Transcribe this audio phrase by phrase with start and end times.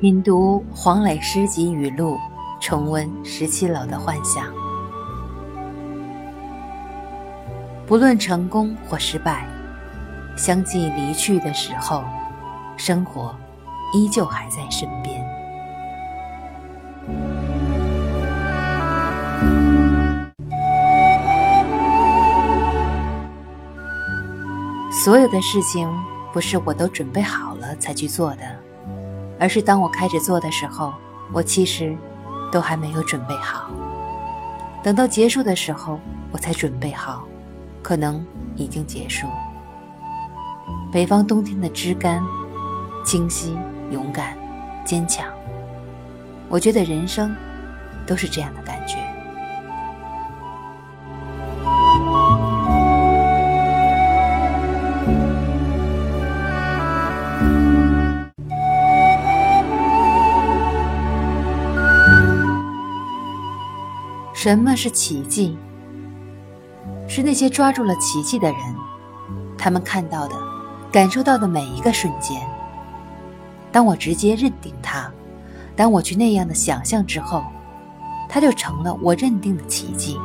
[0.00, 2.20] 品读黄磊诗集语录，
[2.60, 4.44] 重温十七楼的幻想。
[7.84, 9.44] 不论成功或失败，
[10.36, 12.04] 相继离去的时候，
[12.76, 13.34] 生活
[13.92, 15.20] 依旧还在身边。
[24.92, 25.90] 所有的事情
[26.32, 28.42] 不是我都准备好了才去做的，
[29.38, 30.92] 而是当我开始做的时候，
[31.32, 31.96] 我其实
[32.50, 33.70] 都还没有准备好。
[34.82, 37.26] 等到结束的时候，我才准备好，
[37.82, 38.24] 可能
[38.56, 39.26] 已经结束。
[40.90, 42.22] 北方冬天的枝干，
[43.04, 43.56] 清晰、
[43.90, 44.36] 勇敢、
[44.84, 45.26] 坚强。
[46.48, 47.34] 我觉得人生
[48.06, 48.96] 都是这样的感觉。
[64.40, 65.58] 什么是奇迹？
[67.08, 68.60] 是那些抓住了奇迹的人，
[69.58, 70.36] 他们看到的、
[70.92, 72.40] 感受到的每一个瞬间。
[73.72, 75.10] 当我直接认定它，
[75.74, 77.42] 当我去那样的想象之后，
[78.28, 80.16] 它就成了我认定的奇迹。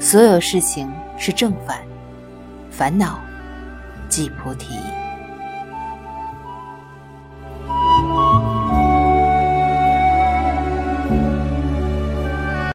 [0.00, 1.78] 所有事情是正反，
[2.72, 3.20] 烦恼
[4.08, 4.66] 即菩提。